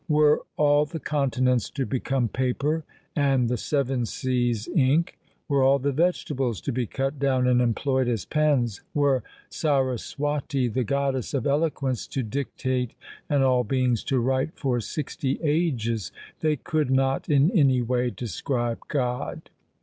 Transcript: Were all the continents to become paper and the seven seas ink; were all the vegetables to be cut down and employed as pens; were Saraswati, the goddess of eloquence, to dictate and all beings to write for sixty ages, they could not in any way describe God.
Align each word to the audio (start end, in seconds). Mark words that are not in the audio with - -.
Were 0.09 0.41
all 0.57 0.85
the 0.87 0.99
continents 0.99 1.69
to 1.69 1.85
become 1.85 2.27
paper 2.27 2.83
and 3.15 3.47
the 3.47 3.55
seven 3.55 4.07
seas 4.07 4.67
ink; 4.75 5.15
were 5.47 5.61
all 5.61 5.77
the 5.77 5.91
vegetables 5.91 6.59
to 6.61 6.71
be 6.71 6.87
cut 6.87 7.19
down 7.19 7.45
and 7.45 7.61
employed 7.61 8.07
as 8.07 8.25
pens; 8.25 8.81
were 8.95 9.21
Saraswati, 9.51 10.67
the 10.69 10.83
goddess 10.83 11.35
of 11.35 11.45
eloquence, 11.45 12.07
to 12.07 12.23
dictate 12.23 12.95
and 13.29 13.43
all 13.43 13.63
beings 13.63 14.03
to 14.05 14.19
write 14.19 14.57
for 14.57 14.79
sixty 14.79 15.39
ages, 15.43 16.11
they 16.39 16.55
could 16.55 16.89
not 16.89 17.29
in 17.29 17.51
any 17.51 17.83
way 17.83 18.09
describe 18.09 18.79
God. 18.87 19.51